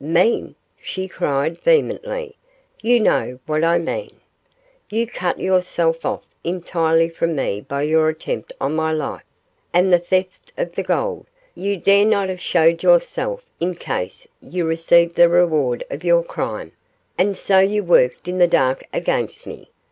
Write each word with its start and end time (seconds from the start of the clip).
'Mean?' 0.03 0.55
she 0.81 1.07
cried, 1.07 1.59
vehemently; 1.59 2.35
'you 2.81 2.99
know 2.99 3.37
what 3.45 3.63
I 3.63 3.77
mean. 3.77 4.15
You 4.89 5.05
cut 5.05 5.37
yourself 5.39 6.03
off 6.03 6.23
entirely 6.43 7.07
from 7.07 7.35
me 7.35 7.61
by 7.69 7.83
your 7.83 8.09
attempt 8.09 8.51
on 8.59 8.75
my 8.75 8.91
life, 8.91 9.21
and 9.71 9.93
the 9.93 9.99
theft 9.99 10.53
of 10.57 10.73
the 10.73 10.81
gold; 10.81 11.27
you 11.53 11.77
dare 11.77 12.05
not 12.05 12.29
have 12.29 12.41
showed 12.41 12.81
yourself 12.81 13.43
in 13.59 13.75
case 13.75 14.27
you 14.41 14.65
received 14.65 15.13
the 15.13 15.29
reward 15.29 15.83
of 15.91 16.03
your 16.03 16.23
crime; 16.23 16.71
and 17.15 17.37
so 17.37 17.59
you 17.59 17.83
worked 17.83 18.27
in 18.27 18.39
the 18.39 18.47
dark 18.47 18.83
against 18.91 19.45
me. 19.45 19.69